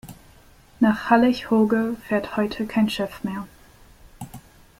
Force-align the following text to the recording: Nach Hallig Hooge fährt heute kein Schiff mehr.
Nach 0.79 1.11
Hallig 1.11 1.51
Hooge 1.51 1.95
fährt 2.07 2.35
heute 2.35 2.65
kein 2.65 2.89
Schiff 2.89 3.23
mehr. 3.23 3.45